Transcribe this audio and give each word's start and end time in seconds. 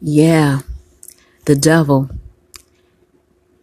Yeah, 0.00 0.60
the 1.46 1.54
devil. 1.54 2.10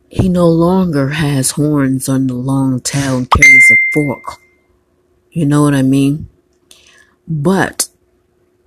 He 0.09 0.27
no 0.27 0.47
longer 0.47 1.09
has 1.09 1.51
horns 1.51 2.09
on 2.09 2.27
the 2.27 2.33
long 2.33 2.79
tail 2.81 3.17
and 3.17 3.29
carries 3.29 3.71
a 3.71 3.91
fork. 3.93 4.39
You 5.31 5.45
know 5.45 5.61
what 5.63 5.73
I 5.73 5.81
mean? 5.81 6.27
But 7.27 7.87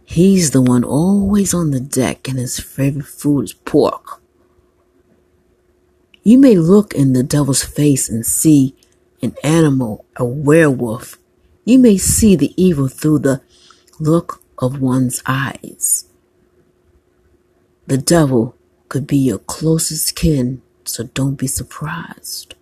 he's 0.05 0.53
the 0.53 0.63
one 0.63 0.85
always 0.85 1.53
on 1.53 1.71
the 1.71 1.81
deck 1.81 2.29
and 2.29 2.39
his 2.39 2.59
favorite 2.59 3.07
food 3.07 3.45
is 3.45 3.53
pork. 3.53 4.23
You 6.23 6.39
may 6.39 6.57
look 6.57 6.95
in 6.95 7.13
the 7.13 7.23
devil's 7.23 7.63
face 7.63 8.09
and 8.09 8.25
see 8.25 8.75
an 9.21 9.35
animal, 9.43 10.07
a 10.17 10.25
werewolf. 10.25 11.19
You 11.67 11.79
may 11.79 11.99
see 11.99 12.37
the 12.37 12.55
evil 12.63 12.89
through 12.89 13.19
the 13.19 13.43
look 14.01 14.43
of 14.59 14.81
one's 14.81 15.23
eyes. 15.27 16.07
The 17.87 17.99
devil 17.99 18.57
could 18.89 19.07
be 19.07 19.19
your 19.19 19.39
closest 19.39 20.17
kin, 20.17 20.63
so 20.85 21.05
don't 21.05 21.35
be 21.35 21.47
surprised. 21.47 22.55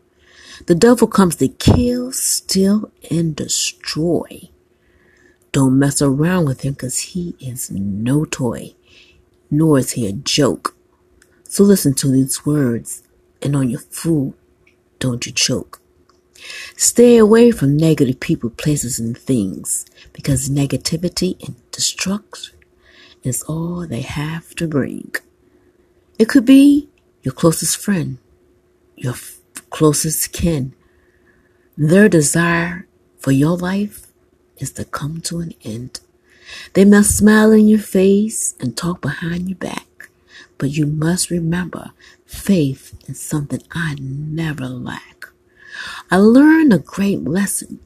The 0.67 0.75
devil 0.75 1.07
comes 1.07 1.37
to 1.37 1.49
kill, 1.49 2.11
steal, 2.13 2.91
and 3.09 3.37
destroy. 3.37 4.51
Don't 5.53 5.79
mess 5.79 6.03
around 6.03 6.47
with 6.47 6.63
him 6.63 6.73
because 6.73 6.99
he 6.99 7.37
is 7.39 7.71
no 7.71 8.25
toy, 8.25 8.75
nor 9.51 9.79
is 9.79 9.93
he 9.93 10.09
a 10.09 10.13
joke. 10.13 10.75
So 11.45 11.63
listen 11.63 11.95
to 11.95 12.11
these 12.11 12.45
words, 12.45 13.03
and 13.41 13.55
on 13.55 13.71
your 13.71 13.81
food, 13.81 14.35
don't 14.99 15.25
you 15.25 15.33
choke. 15.33 15.81
Stay 16.77 17.17
away 17.17 17.53
from 17.53 17.77
negative 17.77 18.19
people, 18.19 18.51
places, 18.51 18.99
and 18.99 19.17
things 19.17 19.87
because 20.13 20.51
negativity 20.51 21.41
and 21.47 21.55
destruction 21.71 22.57
is 23.23 23.43
all 23.45 23.87
they 23.87 24.01
have 24.01 24.55
to 24.57 24.67
bring. 24.67 25.13
It 26.19 26.29
could 26.29 26.45
be 26.45 26.89
your 27.23 27.35
closest 27.35 27.77
friend, 27.77 28.19
your 28.97 29.13
f- 29.13 29.41
closest 29.71 30.33
kin. 30.33 30.75
Their 31.77 32.09
desire 32.09 32.87
for 33.19 33.33
your 33.33 33.57
life 33.57 34.09
is 34.59 34.73
to 34.73 34.85
come 34.85 35.21
to 35.23 35.41
an 35.41 35.55
end. 35.65 36.01
They 36.75 36.85
must 36.85 37.17
smile 37.17 37.53
in 37.53 37.69
your 37.69 37.81
face 37.81 38.55
and 38.61 38.77
talk 38.77 39.01
behind 39.01 39.49
your 39.49 39.59
back, 39.59 40.11
but 40.59 40.71
you 40.71 40.87
must 40.87 41.31
remember 41.31 41.93
faith 42.27 42.95
is 43.09 43.21
something 43.21 43.63
I 43.73 43.97
never 43.99 44.69
lack. 44.69 45.27
I 46.11 46.17
learned 46.17 46.73
a 46.73 46.79
great 46.79 47.25
lesson. 47.25 47.81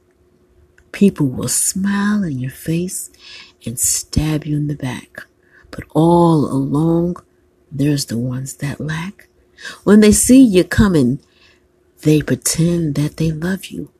People 0.91 1.27
will 1.27 1.47
smile 1.47 2.23
in 2.23 2.39
your 2.39 2.51
face 2.51 3.09
and 3.65 3.79
stab 3.79 4.45
you 4.45 4.57
in 4.57 4.67
the 4.67 4.75
back. 4.75 5.25
But 5.77 5.85
all 5.91 6.45
along, 6.45 7.17
there's 7.71 8.07
the 8.07 8.17
ones 8.17 8.55
that 8.55 8.81
lack. 8.81 9.27
When 9.83 9.99
they 9.99 10.11
see 10.11 10.41
you 10.41 10.63
coming, 10.63 11.19
they 12.01 12.23
pretend 12.23 12.95
that 12.95 13.17
they 13.17 13.31
love 13.31 13.67
you. 13.67 13.91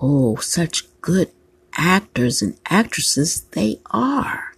Oh, 0.00 0.36
such 0.36 0.84
good 1.02 1.30
actors 1.76 2.40
and 2.40 2.56
actresses 2.70 3.42
they 3.50 3.80
are. 3.90 4.54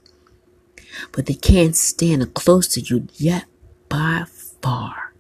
But 1.11 1.27
they 1.27 1.35
can't 1.35 1.75
stand 1.75 2.33
close 2.35 2.69
to 2.69 2.81
you 2.81 3.09
yet 3.15 3.47
by 3.89 4.27
far. 4.63 5.13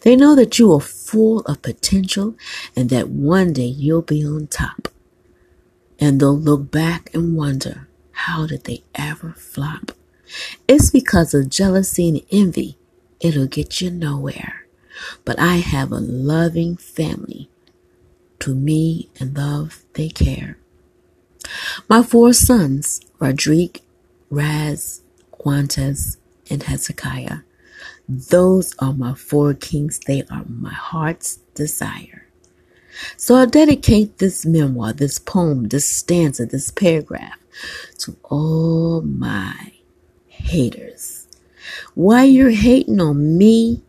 They 0.00 0.16
know 0.16 0.34
that 0.34 0.58
you 0.58 0.72
are 0.72 0.80
full 0.80 1.42
of 1.42 1.62
potential 1.62 2.34
and 2.74 2.90
that 2.90 3.08
one 3.08 3.52
day 3.52 3.66
you'll 3.66 4.02
be 4.02 4.26
on 4.26 4.48
top. 4.48 4.88
And 6.00 6.18
they'll 6.18 6.36
look 6.36 6.72
back 6.72 7.14
and 7.14 7.36
wonder, 7.36 7.86
how 8.10 8.48
did 8.48 8.64
they 8.64 8.82
ever 8.96 9.32
flop? 9.36 9.92
It's 10.68 10.90
because 10.90 11.34
of 11.34 11.50
jealousy 11.50 12.08
and 12.08 12.22
envy. 12.30 12.78
It'll 13.20 13.46
get 13.46 13.80
you 13.80 13.90
nowhere. 13.90 14.66
But 15.24 15.38
I 15.38 15.56
have 15.56 15.92
a 15.92 16.00
loving 16.00 16.76
family. 16.76 17.48
To 18.40 18.54
me 18.54 19.10
and 19.20 19.36
love 19.36 19.84
they 19.94 20.08
care. 20.08 20.58
My 21.88 22.02
four 22.02 22.32
sons, 22.32 23.00
Rodrigue, 23.18 23.80
Raz, 24.30 25.02
Quantas, 25.30 26.16
and 26.50 26.62
Hezekiah. 26.62 27.38
Those 28.08 28.74
are 28.78 28.92
my 28.92 29.14
four 29.14 29.54
kings. 29.54 30.00
They 30.00 30.22
are 30.30 30.44
my 30.48 30.72
heart's 30.72 31.36
desire. 31.54 32.26
So 33.16 33.36
I 33.36 33.46
dedicate 33.46 34.18
this 34.18 34.44
memoir, 34.44 34.92
this 34.92 35.18
poem, 35.18 35.68
this 35.68 35.88
stanza, 35.88 36.46
this 36.46 36.70
paragraph 36.70 37.38
to 37.98 38.16
all 38.24 39.02
my 39.02 39.72
haters. 40.42 41.26
Why 41.94 42.24
you're 42.24 42.50
hating 42.50 43.00
on 43.00 43.38
me, 43.38 43.82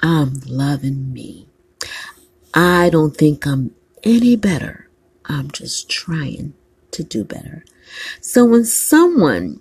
I'm 0.00 0.40
loving 0.46 1.12
me. 1.12 1.48
I 2.54 2.90
don't 2.90 3.16
think 3.16 3.46
I'm 3.46 3.74
any 4.02 4.36
better. 4.36 4.88
I'm 5.24 5.50
just 5.50 5.90
trying 5.90 6.54
to 6.92 7.02
do 7.02 7.24
better. 7.24 7.64
So 8.20 8.44
when 8.44 8.64
someone 8.64 9.60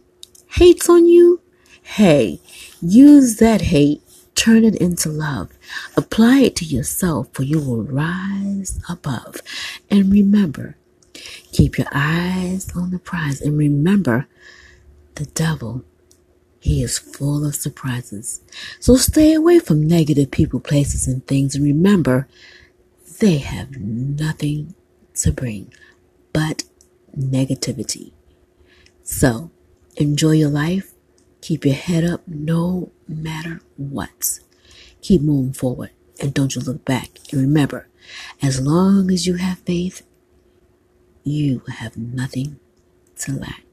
hates 0.52 0.90
on 0.90 1.08
you, 1.08 1.42
hey, 1.82 2.40
use 2.82 3.38
that 3.38 3.62
hate, 3.62 4.02
turn 4.36 4.64
it 4.64 4.76
into 4.76 5.10
love. 5.10 5.50
Apply 5.96 6.40
it 6.40 6.56
to 6.58 6.66
yourself, 6.66 7.28
for 7.34 7.44
you 7.44 7.60
will 7.60 7.84
rise 7.84 8.80
above. 8.90 9.38
And 9.90 10.12
remember, 10.12 10.78
keep 11.52 11.78
your 11.78 11.88
eyes 11.92 12.72
on 12.76 12.92
the 12.92 13.00
prize. 13.00 13.42
And 13.42 13.58
remember, 13.58 14.28
the 15.18 15.26
devil, 15.26 15.84
he 16.60 16.82
is 16.82 16.98
full 16.98 17.46
of 17.46 17.56
surprises. 17.56 18.42
So 18.80 18.96
stay 18.96 19.34
away 19.34 19.60
from 19.60 19.88
negative 19.88 20.32
people, 20.32 20.60
places, 20.60 21.08
and 21.08 21.26
things. 21.28 21.56
And 21.56 21.64
remember, 21.64 22.28
they 23.20 23.38
have 23.38 23.78
nothing 23.78 24.76
to 25.16 25.32
bring 25.32 25.74
but 26.34 26.64
negativity. 27.18 28.12
So 29.04 29.52
enjoy 29.96 30.32
your 30.32 30.50
life. 30.50 30.94
Keep 31.42 31.66
your 31.66 31.76
head 31.76 32.04
up 32.04 32.22
no 32.28 32.92
matter 33.08 33.62
what. 33.78 34.40
Keep 35.02 35.22
moving 35.22 35.54
forward 35.54 35.92
and 36.20 36.34
don't 36.34 36.56
you 36.56 36.62
look 36.62 36.84
back. 36.86 37.20
And 37.32 37.42
remember, 37.42 37.88
as 38.42 38.60
long 38.60 39.12
as 39.12 39.26
you 39.26 39.36
have 39.36 39.60
faith, 39.60 40.06
you 41.24 41.62
have 41.68 41.98
nothing 41.98 42.60
to 43.20 43.34
lack. 43.34 43.67